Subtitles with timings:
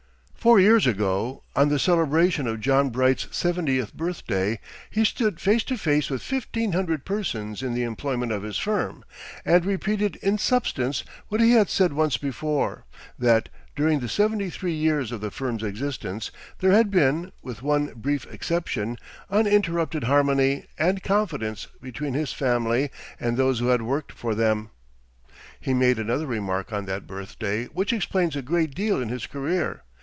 [0.41, 5.63] 1883] Four years ago, on the celebration of John Bright's seventieth birthday, he stood face
[5.65, 9.05] to face with fifteen hundred persons in the employment of his firm,
[9.45, 12.85] and repeated in substance what he had said once before,
[13.19, 17.93] that, during the seventy three years of the firm's existence, there had been, with one
[17.95, 18.97] brief exception,
[19.29, 22.89] uninterrupted harmony and confidence between his family
[23.19, 24.71] and those who had worked for them.
[25.59, 29.83] He made another remark on that birthday which explains a great deal in his career.